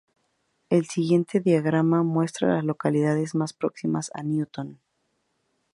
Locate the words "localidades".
2.63-3.35